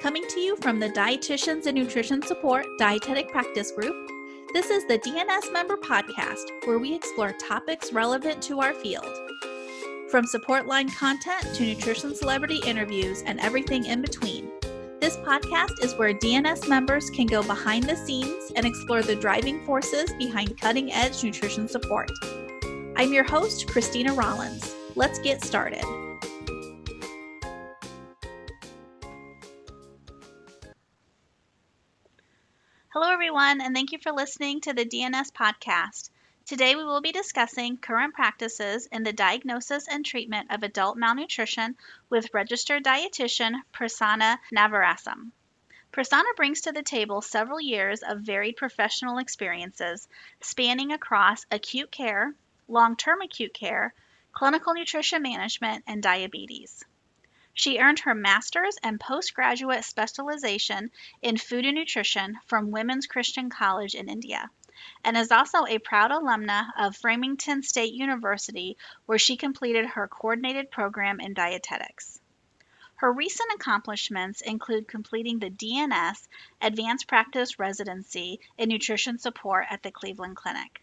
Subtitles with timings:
[0.00, 3.94] Coming to you from the Dietitians and Nutrition Support Dietetic Practice Group,
[4.54, 9.06] this is the DNS Member Podcast, where we explore topics relevant to our field.
[10.10, 14.50] From support line content to nutrition celebrity interviews and everything in between.
[15.02, 19.62] This podcast is where DNS members can go behind the scenes and explore the driving
[19.66, 22.10] forces behind cutting edge nutrition support.
[22.96, 24.74] I'm your host, Christina Rollins.
[24.96, 25.84] Let's get started.
[33.30, 36.10] Everyone, and thank you for listening to the DNS podcast.
[36.46, 41.76] Today, we will be discussing current practices in the diagnosis and treatment of adult malnutrition
[42.08, 45.30] with registered dietitian Prasanna Navarasam.
[45.92, 50.08] Prasanna brings to the table several years of varied professional experiences
[50.40, 52.34] spanning across acute care,
[52.66, 53.94] long term acute care,
[54.32, 56.84] clinical nutrition management, and diabetes.
[57.62, 63.94] She earned her master's and postgraduate specialization in food and nutrition from Women's Christian College
[63.94, 64.50] in India
[65.04, 70.70] and is also a proud alumna of Framingham State University, where she completed her coordinated
[70.70, 72.18] program in dietetics.
[72.94, 76.28] Her recent accomplishments include completing the DNS
[76.62, 80.80] Advanced Practice Residency in Nutrition Support at the Cleveland Clinic.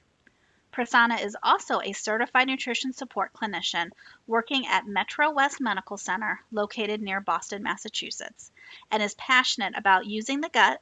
[0.77, 3.89] Prasanna is also a certified nutrition support clinician
[4.27, 8.51] working at Metro West Medical Center, located near Boston, Massachusetts,
[8.91, 10.79] and is passionate about using the gut,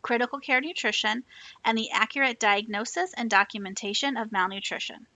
[0.00, 1.22] critical care nutrition,
[1.66, 5.06] and the accurate diagnosis and documentation of malnutrition.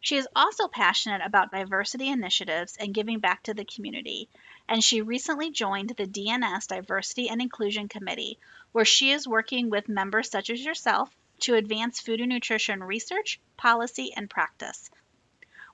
[0.00, 4.30] She is also passionate about diversity initiatives and giving back to the community,
[4.70, 8.38] and she recently joined the DNS Diversity and Inclusion Committee,
[8.72, 13.40] where she is working with members such as yourself to advance food and nutrition research,
[13.56, 14.90] policy, and practice.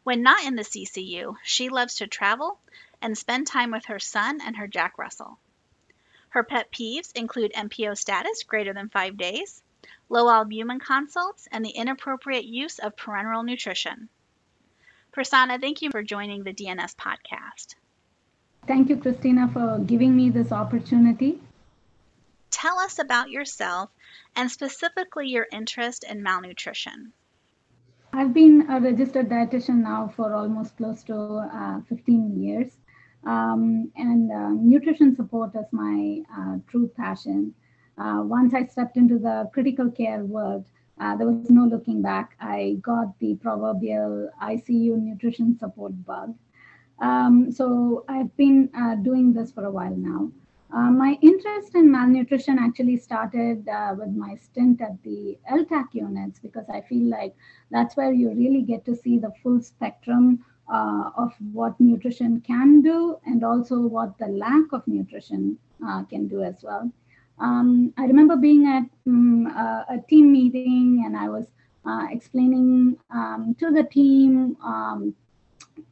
[0.03, 2.61] When not in the CCU, she loves to travel
[3.03, 5.39] and spend time with her son and her Jack Russell.
[6.28, 9.62] Her pet peeves include NPO status greater than five days,
[10.09, 14.09] low albumin consults, and the inappropriate use of parenteral nutrition.
[15.12, 17.75] Prasanna, thank you for joining the DNS podcast.
[18.66, 21.41] Thank you, Christina, for giving me this opportunity
[22.50, 23.90] tell us about yourself
[24.34, 27.12] and specifically your interest in malnutrition.
[28.12, 32.72] I've been a registered dietitian now for almost close to uh, 15 years.
[33.24, 37.54] Um, and uh, nutrition support is my uh, true passion.
[37.98, 40.66] Uh, once I stepped into the critical care world,
[41.00, 42.36] uh, there was no looking back.
[42.40, 46.34] I got the proverbial ICU nutrition support bug.
[47.00, 50.30] Um, so I've been uh, doing this for a while now.
[50.72, 56.41] Uh, my interest in malnutrition actually started uh, with my stint at the LTAC units
[56.41, 57.34] because I feel like
[57.71, 62.82] that's where you really get to see the full spectrum uh, of what nutrition can
[62.82, 65.56] do and also what the lack of nutrition
[65.87, 66.91] uh, can do as well.
[67.38, 71.47] Um, I remember being at um, a team meeting and I was
[71.84, 75.15] uh, explaining um, to the team um,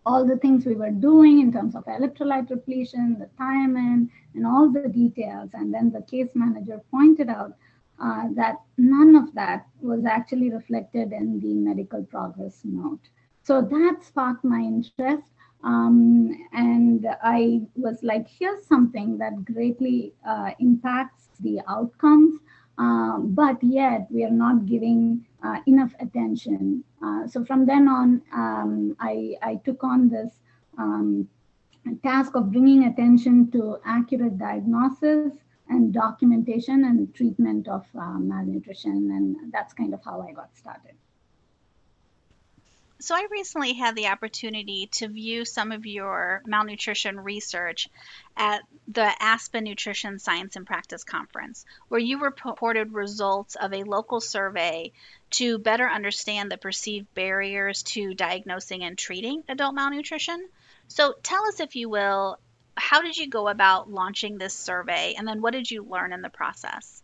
[0.07, 4.71] all the things we were doing in terms of electrolyte repletion, the thiamine, and all
[4.71, 5.51] the details.
[5.55, 7.53] And then the case manager pointed out
[8.01, 13.01] uh, that none of that was actually reflected in the medical progress note.
[13.43, 15.31] So that sparked my interest.
[15.63, 22.41] Um, and I was like, here's something that greatly uh, impacts the outcomes,
[22.79, 26.83] uh, but yet we are not giving uh, enough attention.
[27.05, 30.41] Uh, so from then on, um, I, I took on this
[30.79, 31.29] um,
[32.03, 35.33] task of bringing attention to accurate diagnosis
[35.69, 39.11] and documentation and treatment of uh, malnutrition.
[39.13, 40.95] And that's kind of how I got started.
[43.05, 47.91] So, I recently had the opportunity to view some of your malnutrition research
[48.35, 54.23] at the Aspen Nutrition Science and Practice Conference, where you reported results of a local
[54.23, 54.91] survey
[55.33, 60.49] to better understand the perceived barriers to diagnosing and treating adult malnutrition.
[60.89, 62.39] So, tell us, if you will,
[62.75, 66.23] how did you go about launching this survey, and then what did you learn in
[66.23, 67.03] the process?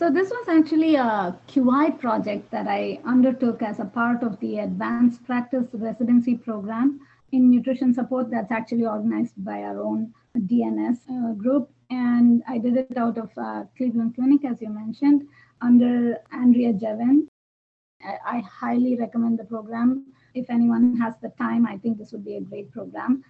[0.00, 4.60] So this was actually a QI project that I undertook as a part of the
[4.60, 7.00] Advanced Practice Residency Program
[7.32, 11.68] in nutrition support that's actually organized by our own DNS uh, group.
[11.90, 15.28] And I did it out of uh, Cleveland Clinic, as you mentioned,
[15.60, 17.26] under Andrea Jevenn.
[18.02, 20.14] I, I highly recommend the program.
[20.32, 23.22] If anyone has the time, I think this would be a great program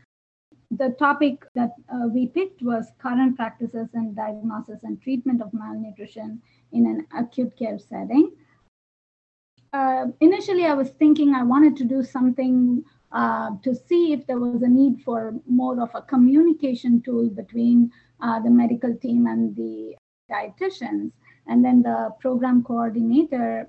[0.70, 6.40] the topic that uh, we picked was current practices in diagnosis and treatment of malnutrition
[6.72, 8.32] in an acute care setting.
[9.72, 12.82] Uh, initially, I was thinking I wanted to do something
[13.12, 17.90] uh, to see if there was a need for more of a communication tool between
[18.20, 19.94] uh, the medical team and the
[20.30, 21.12] dietitians.
[21.46, 23.68] And then the program coordinator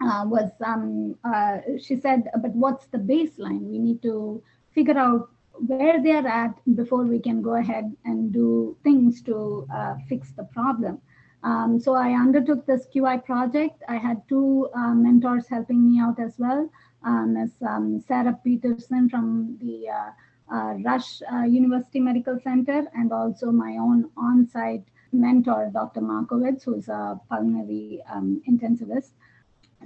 [0.00, 3.62] uh, was, um, uh, she said, but what's the baseline?
[3.62, 5.30] We need to figure out
[5.66, 10.44] where they're at before we can go ahead and do things to uh, fix the
[10.44, 11.00] problem.
[11.44, 13.82] Um, so I undertook this QI project.
[13.86, 16.70] I had two uh, mentors helping me out as well.
[17.04, 20.10] Um, as um, Sarah Peterson from the uh,
[20.54, 26.00] uh, Rush uh, University Medical Center, and also my own on-site mentor, Dr.
[26.00, 29.10] Markowitz, who's a pulmonary um, intensivist.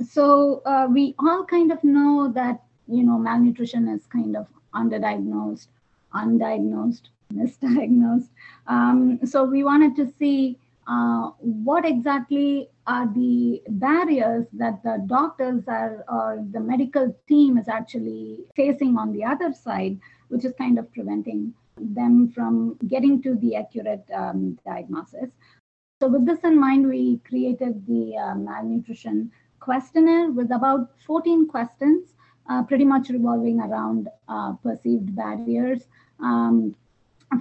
[0.08, 4.46] So uh, we all kind of know that you know malnutrition is kind of
[4.76, 5.66] underdiagnosed,
[6.14, 8.28] undiagnosed, misdiagnosed.
[8.68, 10.56] Um, so we wanted to see
[10.88, 17.68] uh, what exactly are the barriers that the doctors are or the medical team is
[17.68, 19.98] actually facing on the other side,
[20.28, 25.28] which is kind of preventing them from getting to the accurate um, diagnosis.
[26.00, 29.30] So, with this in mind, we created the uh, malnutrition
[29.60, 32.14] questionnaire with about 14 questions,
[32.48, 35.82] uh, pretty much revolving around uh, perceived barriers.
[36.20, 36.74] Um,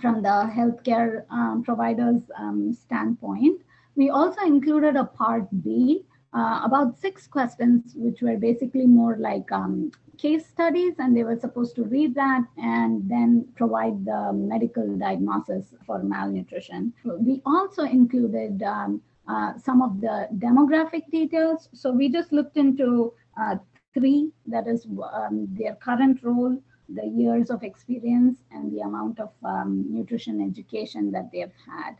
[0.01, 3.61] from the healthcare um, providers um, standpoint.
[3.95, 9.51] We also included a part B, uh, about six questions, which were basically more like
[9.51, 14.97] um, case studies, and they were supposed to read that and then provide the medical
[14.97, 16.93] diagnosis for malnutrition.
[17.03, 21.69] We also included um, uh, some of the demographic details.
[21.73, 23.55] So we just looked into uh,
[23.93, 26.57] three that is um, their current role,
[26.89, 31.95] the years of experience and the amount of um, nutrition education that they've had.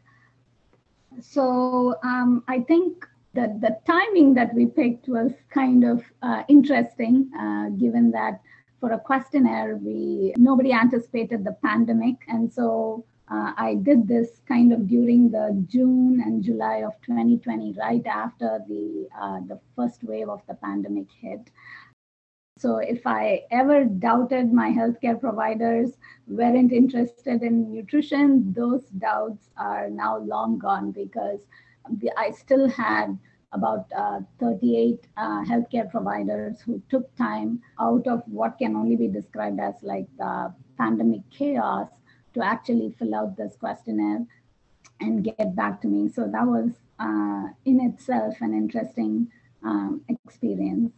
[1.21, 7.29] So um, I think that the timing that we picked was kind of uh, interesting,
[7.39, 8.41] uh, given that
[8.79, 14.71] for a questionnaire, we nobody anticipated the pandemic, and so uh, I did this kind
[14.71, 20.29] of during the June and July of 2020, right after the uh, the first wave
[20.29, 21.49] of the pandemic hit.
[22.57, 25.91] So if I ever doubted my healthcare providers
[26.27, 31.39] weren't interested in nutrition, those doubts are now long gone because
[32.17, 33.17] I still had
[33.53, 39.07] about uh, 38 uh, healthcare providers who took time out of what can only be
[39.07, 41.87] described as like the pandemic chaos
[42.33, 44.25] to actually fill out this questionnaire
[44.99, 46.09] and get back to me.
[46.09, 49.31] So that was uh, in itself an interesting
[49.63, 50.91] um, experience.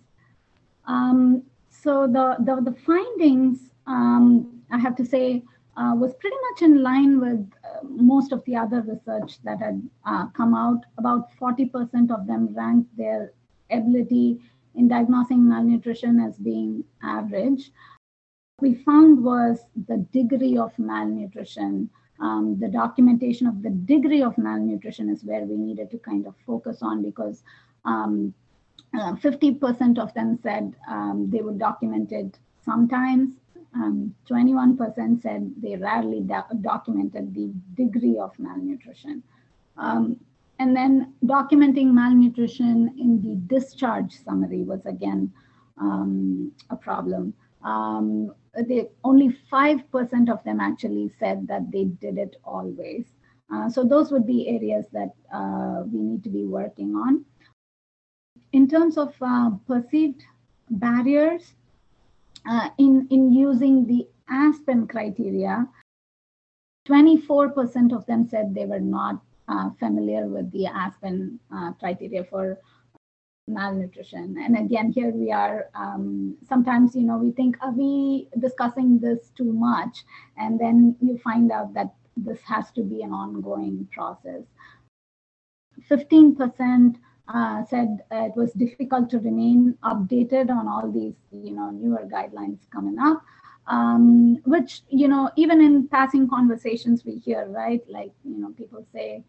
[0.86, 5.44] Um, so the, the, the findings, um, I have to say,
[5.78, 9.82] uh, was pretty much in line with uh, most of the other research that had
[10.06, 10.82] uh, come out.
[10.98, 13.32] About 40% of them ranked their
[13.72, 14.40] ability
[14.76, 17.72] in diagnosing malnutrition as being average.
[18.58, 21.90] What we found was the degree of malnutrition.
[22.20, 26.36] Um, the documentation of the degree of malnutrition is where we needed to kind of
[26.46, 27.44] focus on because
[27.86, 28.34] um,
[28.94, 33.30] 50% uh, of them said um, they would document it sometimes.
[33.76, 39.22] 21% um, said they rarely do documented the degree of malnutrition.
[39.78, 40.20] Um,
[40.58, 45.32] and then documenting malnutrition in the discharge summary was again
[45.80, 47.34] um, a problem.
[47.64, 48.34] Um,
[48.68, 53.06] they, only 5% of them actually said that they did it always.
[53.54, 57.26] Uh, so those would be areas that uh, we need to be working on
[58.52, 60.24] in terms of uh, perceived
[60.70, 61.54] barriers
[62.50, 65.68] uh, in, in using the Aspen criteria,
[66.88, 72.58] 24% of them said they were not uh, familiar with the Aspen uh, criteria for
[73.48, 74.36] malnutrition.
[74.40, 75.70] And again, here we are.
[75.76, 80.04] Um, sometimes, you know, we think, are we discussing this too much?
[80.38, 84.44] And then you find out that this has to be an ongoing process.
[85.90, 86.96] 15%
[87.34, 92.08] uh, said uh, it was difficult to remain updated on all these, you know, newer
[92.12, 93.24] guidelines coming up.
[93.68, 98.84] Um, which you know, even in passing conversations, we hear right, like you know, people
[98.92, 99.24] say,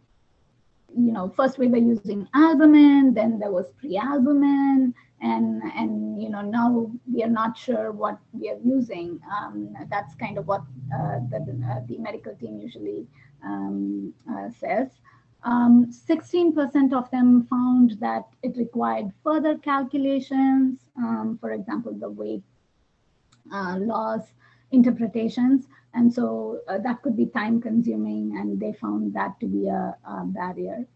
[0.97, 6.40] you know, first we were using albumin, then there was pre-albumin, and and you know
[6.40, 9.21] now we are not sure what we are using.
[9.30, 10.62] Um, that's kind of what
[10.95, 11.37] uh, the
[11.71, 13.07] uh, the medical team usually
[13.45, 14.88] um, uh, says.
[15.44, 22.42] 16% um, of them found that it required further calculations, um, for example, the weight
[23.52, 24.23] uh, loss
[24.70, 25.66] interpretations.
[25.94, 29.97] And so uh, that could be time consuming, and they found that to be a,
[30.04, 30.87] a barrier.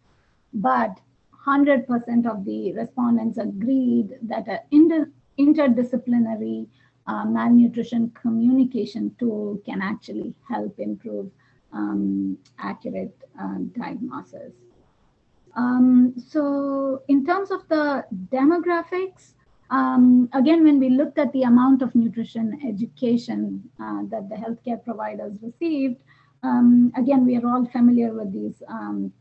[0.52, 1.00] But
[1.46, 1.86] 100%
[2.26, 6.68] of the respondents agreed that an inter- interdisciplinary
[7.06, 11.30] uh, malnutrition communication tool can actually help improve
[11.74, 14.52] um, accurate uh, diagnosis.
[15.56, 19.34] Um, so in terms of the demographics,
[19.70, 24.82] um, again, when we looked at the amount of nutrition education uh, that the healthcare
[24.82, 25.96] providers received,
[26.42, 29.12] um, again, we are all familiar with these um,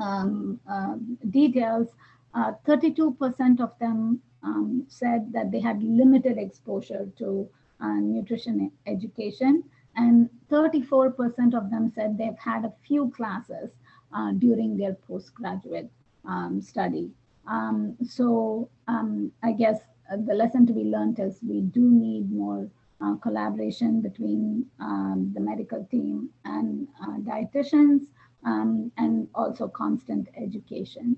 [0.00, 0.94] um uh,
[1.30, 1.88] details.
[2.34, 7.48] 32% uh, of them um, said that they had limited exposure to
[7.80, 9.62] uh, nutrition education,
[9.96, 13.70] and 34% of them said they've had a few classes
[14.14, 15.90] uh, during their postgraduate
[16.26, 17.10] um, study.
[17.46, 19.78] Um, so um, I guess
[20.12, 22.68] uh, the lesson to be learned is we do need more
[23.00, 28.06] uh, collaboration between um, the medical team and uh, dietitians
[28.44, 31.16] um, and also constant education.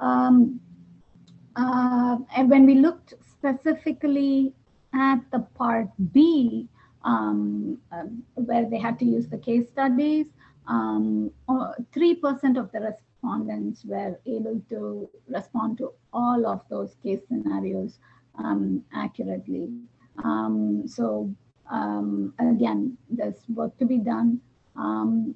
[0.00, 0.60] Um,
[1.56, 4.54] uh, and when we looked specifically
[4.94, 6.68] at the part B,
[7.04, 8.04] um, uh,
[8.34, 10.26] where they had to use the case studies,
[10.68, 11.30] 3% um,
[12.56, 17.98] of the respondents were able to respond to all of those case scenarios
[18.38, 19.68] um, accurately.
[20.22, 21.34] Um, so
[22.38, 24.40] again, there's work to be done.
[24.76, 25.34] Um,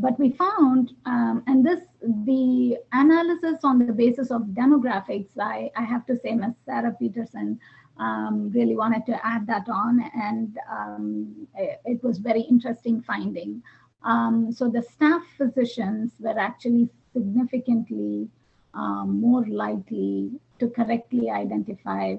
[0.00, 5.84] but we found, um, and this, the analysis on the basis of demographics, I, I
[5.84, 6.54] have to say, Ms.
[6.66, 7.60] Sarah Peterson
[7.98, 13.62] um, really wanted to add that on, and um, it, it, was very interesting finding.
[14.04, 18.28] Um, so the staff physicians were actually significantly
[18.74, 22.16] um, more likely to correctly identify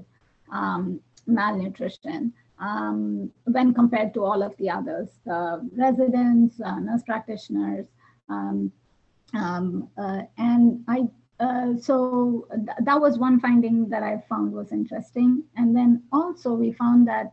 [0.52, 7.86] um, malnutrition when compared to all of the others, the residents, uh, nurse practitioners,
[8.28, 8.72] um,
[9.34, 11.08] uh, and I.
[11.40, 16.54] Uh, so th that was one finding that I found was interesting, and then also
[16.54, 17.32] we found that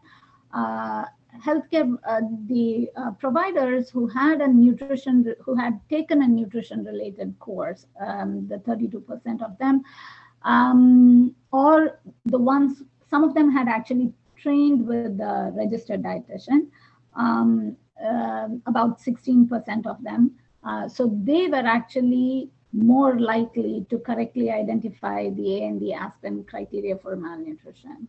[0.54, 1.04] uh,
[1.44, 7.38] healthcare, uh, the uh, providers who had a nutrition, who had taken a nutrition related
[7.40, 9.82] course, um, the 32% of them,
[10.42, 16.68] um, or the ones, some of them had actually trained with the registered dietitian,
[17.14, 20.30] um, uh, about 16% of them.
[20.88, 26.97] So they were actually more likely to correctly identify the A and the Aspen criteria
[26.97, 28.06] for malnutrition.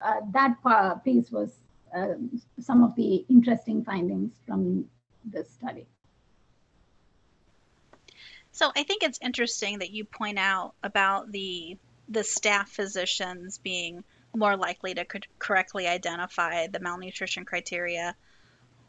[0.00, 0.56] Uh, that
[1.04, 1.50] piece was
[1.94, 2.14] uh,
[2.58, 4.86] some of the interesting findings from
[5.24, 5.86] this study.
[8.52, 11.76] So I think it's interesting that you point out about the
[12.08, 15.06] the staff physicians being more likely to
[15.38, 18.14] correctly identify the malnutrition criteria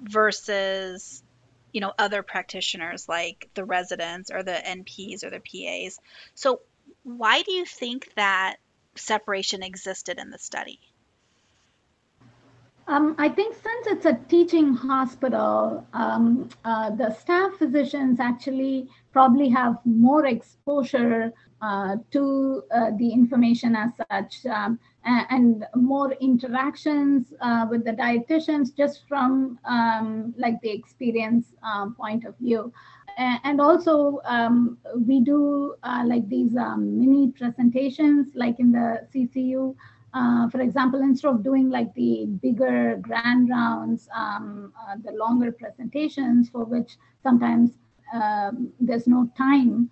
[0.01, 1.22] versus
[1.73, 5.99] you know other practitioners like the residents or the NPs or the PAs.
[6.35, 6.61] So
[7.03, 8.57] why do you think that
[8.95, 10.79] separation existed in the study?
[12.85, 19.47] Um, I think since it's a teaching hospital, um, uh, the staff physicians actually probably
[19.49, 27.65] have more exposure uh, to uh, the information as such um, and, more interactions uh,
[27.69, 32.71] with the dietitians just from um, like the experience um, point of view.
[33.17, 39.75] And also, um, we do uh, like these um, mini presentations, like in the CCU,
[40.13, 45.51] uh, for example, instead of doing like the bigger grand rounds, um, uh, the longer
[45.51, 47.71] presentations for which sometimes
[48.13, 49.89] um, there's no time,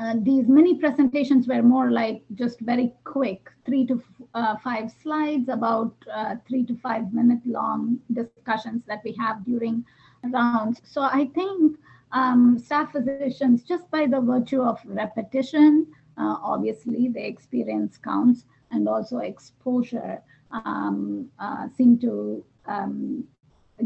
[0.00, 4.02] uh, these mini presentations were more like just very quick, three to
[4.34, 9.84] uh, five slides, about uh, three to five minute long discussions that we have during
[10.24, 10.80] rounds.
[10.84, 11.78] So I think
[12.12, 15.86] um, staff physicians, just by the virtue of repetition,
[16.18, 23.24] obviously the experience counts and also exposure um, uh, seem to um,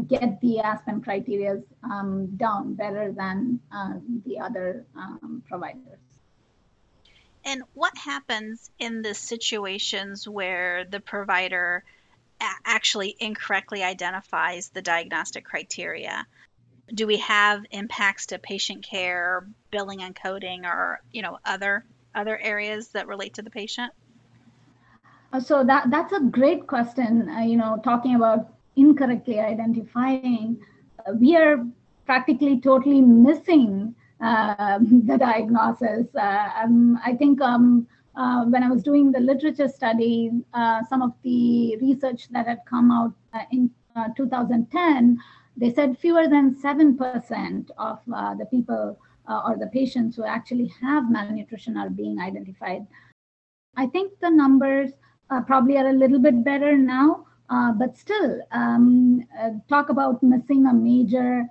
[0.07, 3.93] get the Aspen criteria um, down better than uh,
[4.25, 5.99] the other um, providers.
[7.43, 11.83] And what happens in the situations where the provider
[12.65, 16.25] actually incorrectly identifies the diagnostic criteria?
[16.93, 22.37] Do we have impacts to patient care, billing and coding, or you know other other
[22.37, 23.93] areas that relate to the patient?
[25.39, 27.29] So that that's a great question.
[27.29, 30.57] Uh, you know, talking about incorrectly identifying,
[30.99, 31.65] uh, we are
[32.05, 36.07] practically totally missing uh, the diagnosis.
[36.15, 40.31] Uh, um, I think um, uh, when I was doing the literature study,
[40.89, 43.13] some of the research that had come out
[43.51, 43.69] in
[44.15, 45.17] 2010,
[45.57, 48.97] they said fewer than 7% of the people
[49.27, 52.85] or the patients who actually have malnutrition are being identified.
[53.77, 54.91] I think the numbers
[55.29, 60.23] uh, probably are a little bit better now, uh, but still, um, uh, talk about
[60.23, 61.45] missing a major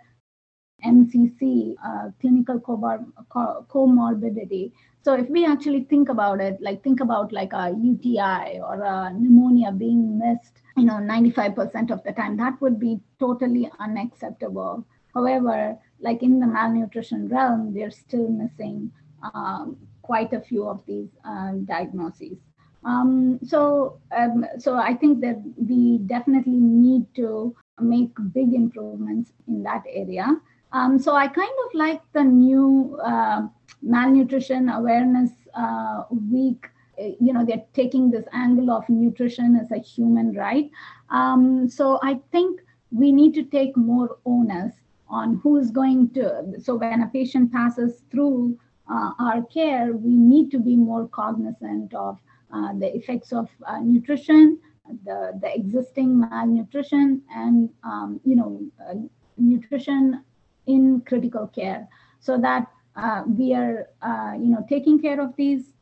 [0.82, 4.72] MCC, uh, clinical comorbidity.
[5.02, 9.12] So if we actually think about it, like think about like a UTI or a
[9.12, 14.86] pneumonia being missed, you know, 95% of the time, that would be totally unacceptable.
[15.14, 18.90] However, like in the malnutrition realm, they're still missing
[19.34, 22.38] um, quite a few of these uh, diagnoses.
[22.84, 29.62] Um, so, um, so I think that we definitely need to make big improvements in
[29.64, 30.26] that area.
[30.72, 33.42] Um, so I kind of like the new uh,
[33.82, 36.66] malnutrition awareness uh, week.
[36.98, 40.70] You know, they're taking this angle of nutrition as a human right.
[41.08, 42.60] Um, so I think
[42.90, 44.74] we need to take more onus
[45.08, 46.54] on who is going to.
[46.62, 48.58] So when a patient passes through
[48.90, 52.29] uh, our care, we need to be more cognizant of uh,
[52.78, 54.58] the effects of uh, nutrition,
[55.04, 58.94] the, the existing malnutrition, and um, you know uh,
[59.36, 60.24] nutrition
[60.66, 61.88] in critical care,
[62.20, 62.66] so that
[62.96, 65.72] uh, we are uh, you know taking care of these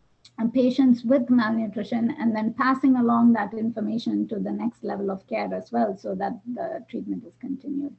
[0.54, 5.52] patients with malnutrition and then passing along that information to the next level of care
[5.52, 7.94] as well, so that the treatment is continued.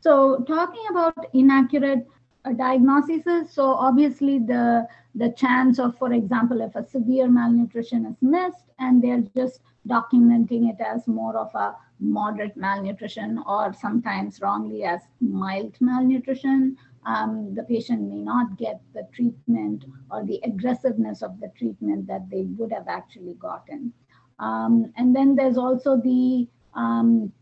[0.00, 2.06] So talking about inaccurate
[2.44, 8.16] uh, diagnoses, so obviously the the chance of, for example, if a severe malnutrition is
[8.22, 14.84] missed and they're just documenting it as more of a moderate malnutrition or sometimes wrongly
[14.84, 21.38] as mild malnutrition, um, the patient may not get the treatment or the aggressiveness of
[21.40, 23.92] the treatment that they would have actually gotten.
[24.38, 27.32] Um, and then there's also the um,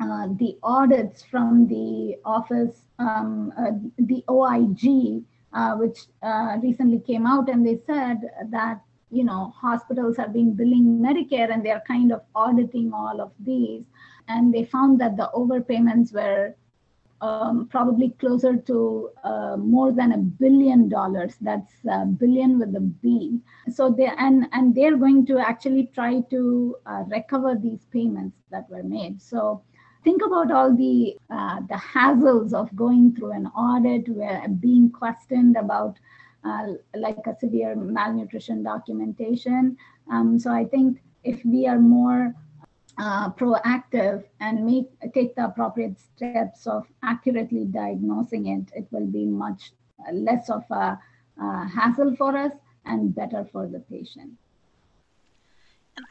[0.00, 7.26] uh, the audits from the office, um, uh, the OIG, uh, which uh, recently came
[7.26, 12.12] out, and they said that you know hospitals have been billing Medicare, and they're kind
[12.12, 13.84] of auditing all of these,
[14.28, 16.54] and they found that the overpayments were
[17.20, 21.36] um, probably closer to uh, more than a billion dollars.
[21.40, 23.40] That's a billion with a B.
[23.70, 28.68] So they and and they're going to actually try to uh, recover these payments that
[28.68, 29.22] were made.
[29.22, 29.62] So
[30.06, 35.56] think about all the uh, the hassles of going through an audit, where being questioned
[35.56, 35.96] about
[36.44, 39.76] uh, like a severe malnutrition documentation.
[40.12, 42.36] Um, so I think if we are more
[42.98, 49.26] uh, proactive and make take the appropriate steps of accurately diagnosing it, it will be
[49.26, 49.72] much
[50.12, 50.96] less of a,
[51.42, 52.52] a hassle for us
[52.84, 54.38] and better for the patient.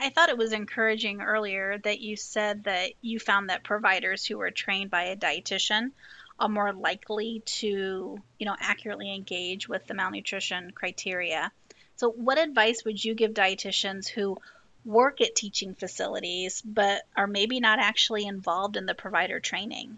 [0.06, 4.38] I thought it was encouraging earlier that you said that you found that providers who
[4.38, 5.94] were trained by a dietitian
[6.40, 11.52] are more likely to, you know, accurately engage with the malnutrition criteria.
[11.96, 14.38] So, what advice would you give dietitians who
[14.86, 19.98] work at teaching facilities but are maybe not actually involved in the provider training?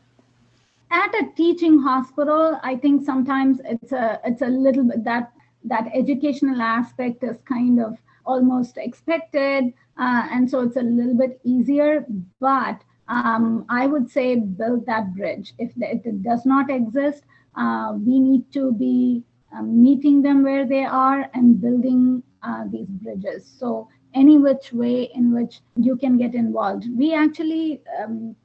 [0.90, 5.34] At a teaching hospital, I think sometimes it's a it's a little bit that
[5.66, 9.74] that educational aspect is kind of almost expected.
[10.00, 12.06] Uh, and so it's a little bit easier.
[12.40, 15.54] But um, I would say build that bridge.
[15.58, 17.24] If, it does not exist,
[17.56, 19.24] uh, we need to be
[19.56, 23.52] uh, meeting them where they are and building uh, these bridges.
[23.58, 26.86] So any which way in which you can get involved.
[26.96, 28.36] We actually um,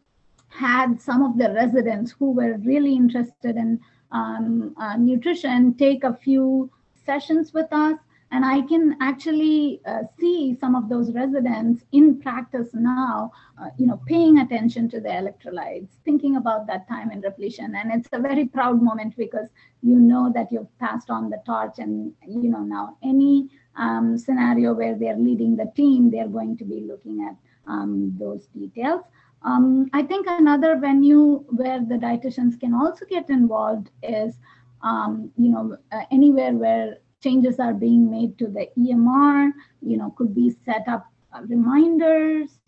[0.48, 6.14] had some of the residents who were really interested in um, uh, nutrition take a
[6.14, 6.70] few
[7.06, 7.98] sessions with us
[8.32, 13.86] and I can actually uh, see some of those residents in practice now, uh, you
[13.86, 17.74] know, paying attention to the electrolytes, thinking about that thiamine repletion.
[17.76, 19.48] And it's a very proud moment because
[19.82, 21.74] you know that you've passed on the torch.
[21.76, 26.64] And, you know, now any um, scenario where they're leading the team, they're going to
[26.64, 27.36] be looking at
[27.70, 29.02] um, those details.
[29.42, 34.38] Um, I think another venue where the dietitians can also get involved is,
[34.82, 40.14] um, you know, uh, anywhere where changes are being made to the EMR, you know,
[40.16, 42.58] could be set up uh, reminders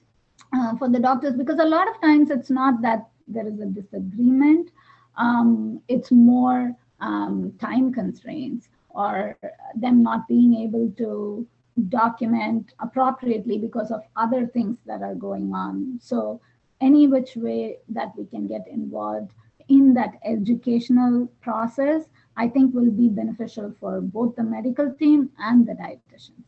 [0.55, 3.67] uh, for the doctors because a lot of times it's not that there is a
[3.67, 4.71] disagreement,
[5.17, 9.37] um, it's more um, time constraints or
[9.75, 11.47] them not being able to
[11.89, 15.99] document appropriately because of other things that are going on.
[16.01, 16.41] So,
[16.81, 19.33] any which way that we can get involved
[19.69, 22.05] in that educational process
[22.37, 26.45] I think will be beneficial for both the medical team and the dietitians.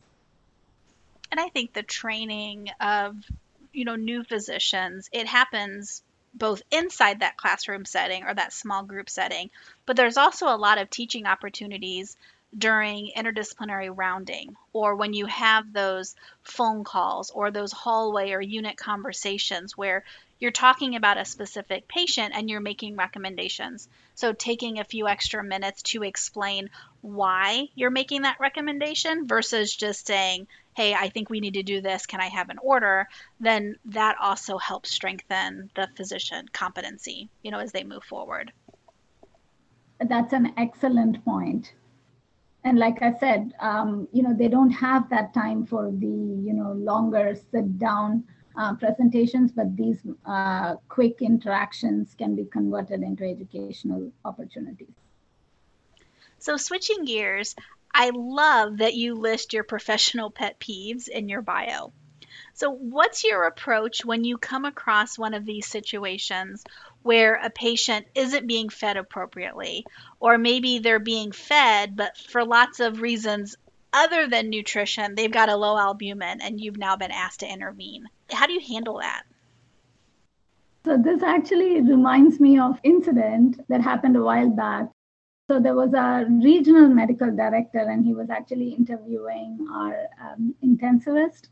[1.31, 3.15] And I think the training of,
[3.73, 9.09] you know, new physicians, it happens both inside that classroom setting or that small group
[9.09, 9.49] setting,
[9.85, 12.15] but there's also a lot of teaching opportunities
[12.57, 18.77] during interdisciplinary rounding or when you have those phone calls or those hallway or unit
[18.77, 20.03] conversations where
[20.39, 23.89] you're talking about a specific patient and you're making recommendations.
[24.17, 30.07] So, taking a few extra minutes to explain why you're making that recommendation versus just
[30.07, 32.07] saying, Hey, I think we need to do this.
[32.07, 33.07] Can I have an order?
[33.39, 38.51] Then that also helps strengthen the physician competency, you know, as they move forward.
[39.99, 41.73] That's an excellent point.
[42.63, 46.53] And like I said, um, you know, they don't have that time for the, you
[46.53, 48.23] know, longer sit down
[48.57, 54.93] uh, presentations, but these uh, quick interactions can be converted into educational opportunities.
[56.39, 57.55] So, switching gears,
[57.93, 61.93] I love that you list your professional pet peeves in your bio.
[62.53, 66.63] So, what's your approach when you come across one of these situations
[67.03, 69.85] where a patient isn't being fed appropriately,
[70.19, 73.55] or maybe they're being fed, but for lots of reasons
[73.93, 78.09] other than nutrition, they've got a low albumin and you've now been asked to intervene?
[78.31, 79.23] How do you handle that?
[80.85, 84.87] So this actually reminds me of incident that happened a while back.
[85.49, 91.47] So there was a regional medical director, and he was actually interviewing our um, intensivist.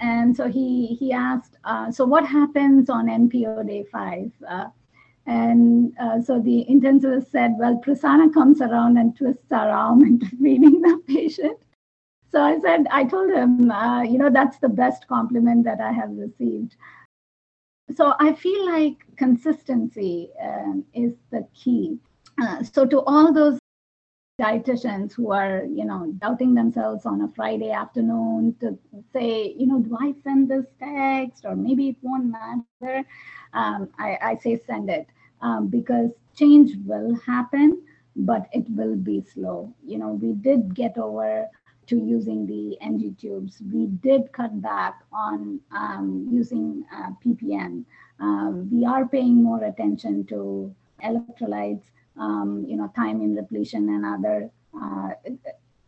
[0.00, 4.30] And so he he asked, uh, so what happens on NPO day five?
[4.46, 4.66] Uh,
[5.26, 10.26] and uh, so the intensivist said, well, Prasanna comes around and twists our arm into
[10.36, 11.58] feeding the patient.
[12.34, 15.92] So I said, I told him, uh, you know, that's the best compliment that I
[15.92, 16.74] have received.
[17.94, 21.96] So I feel like consistency um, is the key.
[22.42, 23.60] Uh, so to all those
[24.40, 28.76] dietitians who are, you know, doubting themselves on a Friday afternoon to
[29.12, 33.04] say, you know, do I send this text or maybe it won't matter?
[33.52, 35.06] Um, I, I, say send it
[35.40, 37.80] um, because change will happen,
[38.16, 39.72] but it will be slow.
[39.86, 41.48] You know, we did get over
[41.86, 43.62] to using the NG tubes.
[43.72, 47.84] We did cut back on um, using uh, PPN.
[48.20, 51.84] Um, we are paying more attention to electrolytes,
[52.18, 55.10] um, you know, thiamine repletion and other uh,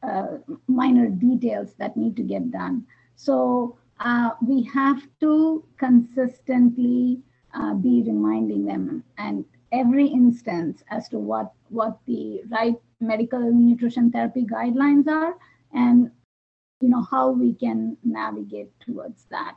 [0.02, 2.86] uh, minor details that need to get done.
[3.16, 7.20] So uh, we have to consistently
[7.54, 14.10] uh, be reminding them and every instance as to what what the right medical nutrition
[14.10, 15.34] therapy guidelines are
[15.76, 16.10] and
[16.80, 19.56] you know how we can navigate towards that.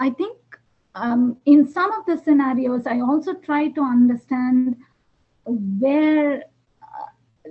[0.00, 0.36] I think
[0.94, 4.76] um, in some of the scenarios i also try to understand
[5.44, 6.44] where
[6.82, 7.06] uh,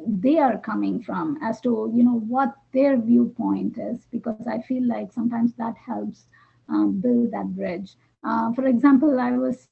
[0.05, 4.87] they are coming from as to you know what their viewpoint is because i feel
[4.87, 6.25] like sometimes that helps
[6.69, 7.95] um, build that bridge.
[8.23, 9.67] Uh, for example i was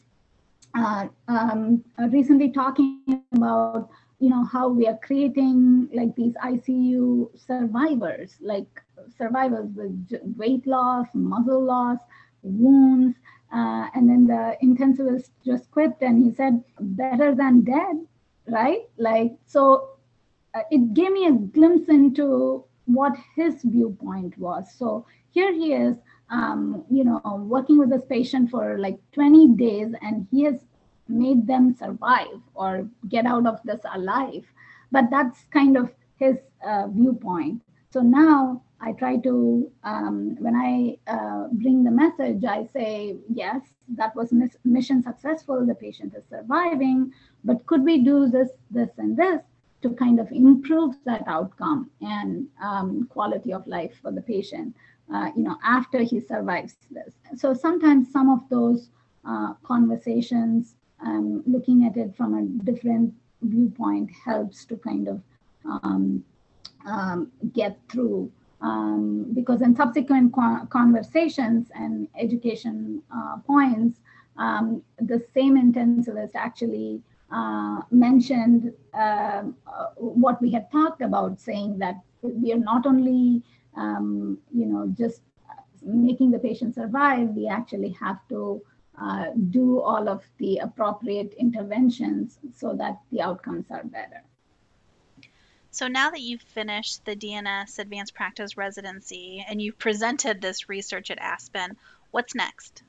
[0.76, 8.36] uh, um, recently talking about you know how we are creating like these icu survivors
[8.42, 8.82] like
[9.18, 12.00] survivors with weight loss muscle loss
[12.42, 13.16] wounds
[13.52, 17.96] uh, and then the intensivist just quipped and he said better than dead
[18.50, 18.82] right?
[18.98, 19.90] Like so
[20.54, 24.66] uh, it gave me a glimpse into what his viewpoint was.
[24.78, 25.96] So here he is
[26.30, 30.66] um, you know working with this patient for like 20 days and he has
[31.10, 34.46] made them survive or get out of this alive.
[34.92, 37.62] But that's kind of his uh, viewpoint.
[37.92, 43.62] So now I try to, um, when I uh, bring the message, I say, yes,
[43.96, 45.66] that was mis- mission successful.
[45.66, 47.12] The patient is surviving,
[47.44, 49.42] but could we do this, this, and this
[49.82, 54.76] to kind of improve that outcome and um, quality of life for the patient?
[55.14, 57.16] Uh, you know, after he survives this.
[57.36, 58.92] So sometimes some of those
[59.26, 65.22] uh, conversations um, looking at it from a different viewpoint helps to kind of
[65.66, 66.24] um,
[66.86, 68.32] um, get through.
[68.62, 74.02] Um, because in subsequent co- conversations and education uh, points,
[74.38, 79.44] um, the same intensivist actually uh, mentioned uh,
[79.96, 83.42] what we had talked about, saying that we are not only,
[83.78, 85.22] um, you know, just
[85.82, 88.62] making the patient survive, we actually have to
[89.02, 94.24] uh, do all of the appropriate interventions so that the outcomes are better.
[95.72, 101.12] So now that you've finished the DNS Advanced Practice residency and you've presented this research
[101.12, 101.78] at Aspen,
[102.12, 102.84] what's next?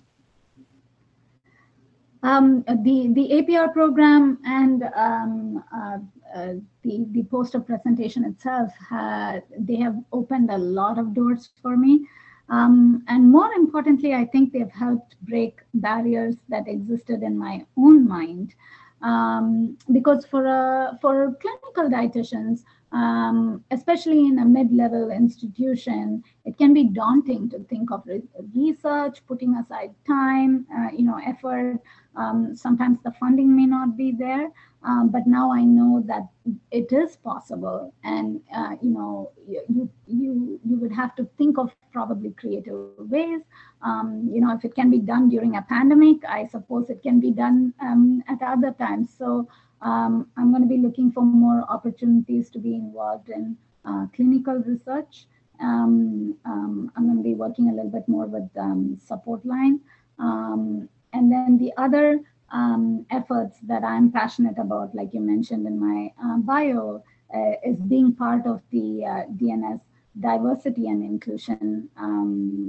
[2.22, 5.98] Um, the the APR program and um, uh,
[6.34, 11.76] uh, the the poster presentation itself, had, they have opened a lot of doors for
[11.76, 12.06] me.
[12.50, 18.06] Um, and more importantly, I think they've helped break barriers that existed in my own
[18.06, 18.54] mind.
[19.02, 26.74] Um, because for a, for clinical dietitians, um, especially in a mid-level institution, it can
[26.74, 28.22] be daunting to think of re-
[28.54, 31.80] research, putting aside time, uh, you know, effort.
[32.16, 34.50] Um, sometimes the funding may not be there,
[34.82, 36.26] um, but now I know that
[36.72, 41.70] it is possible, and uh, you know, you you you would have to think of
[41.92, 43.42] probably creative ways.
[43.82, 47.20] Um, you know, if it can be done during a pandemic, I suppose it can
[47.20, 49.14] be done um, at other times.
[49.16, 49.48] So
[49.82, 54.54] um, I'm going to be looking for more opportunities to be involved in uh, clinical
[54.54, 55.26] research.
[55.60, 59.80] Um, um, I'm going to be working a little bit more with um, support line.
[60.18, 62.20] Um, and then the other
[62.52, 67.02] um, efforts that I'm passionate about, like you mentioned in my uh, bio,
[67.34, 69.80] uh, is being part of the uh, DNS
[70.18, 71.88] Diversity and Inclusion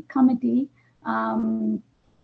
[0.08, 0.70] Committee.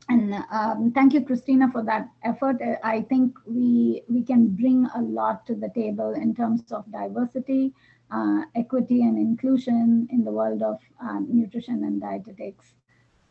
[0.09, 2.57] And um, thank you christina for that effort.
[2.83, 7.73] I think we we can bring a lot to the table in terms of diversity
[8.11, 12.73] uh, equity and inclusion in the world of um, nutrition and dietetics.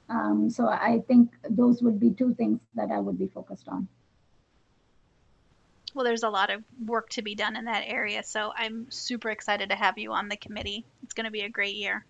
[0.08, 3.88] Um, so i think those would be two things that i would be focused on.
[5.94, 9.30] Well there's a lot of work to be done in that area so i'm super
[9.30, 10.84] excited to have you on the committee.
[11.02, 12.04] It's going to be a great year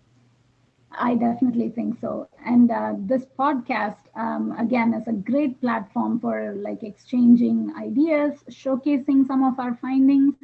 [0.91, 2.29] I definitely think so.
[2.45, 9.27] And uh, this podcast, um, again, is a great platform for like exchanging ideas, showcasing
[9.27, 10.35] some of our findings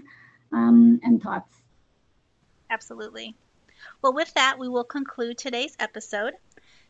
[0.51, 1.55] um, and thoughts.
[2.69, 3.35] Absolutely.
[4.01, 6.33] Well, with that, we will conclude today's episode.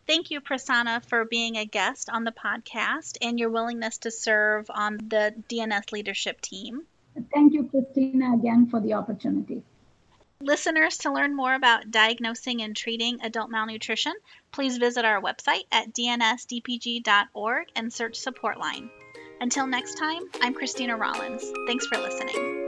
[0.05, 4.69] Thank you, Prasanna, for being a guest on the podcast and your willingness to serve
[4.69, 6.81] on the DNS leadership team.
[7.33, 9.63] Thank you, Christina, again for the opportunity.
[10.43, 14.13] Listeners, to learn more about diagnosing and treating adult malnutrition,
[14.51, 18.89] please visit our website at dnsdpg.org and search support line.
[19.39, 21.49] Until next time, I'm Christina Rollins.
[21.65, 22.62] Thanks for listening.